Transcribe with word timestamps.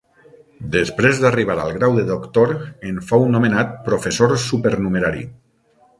Després 0.75 1.19
d'arribar 1.23 1.57
al 1.65 1.75
grau 1.75 1.93
de 1.99 2.05
doctor, 2.09 2.55
en 2.93 2.97
fou 3.11 3.27
nomenat 3.35 3.77
professor 3.91 4.35
supernumerari. 4.49 5.23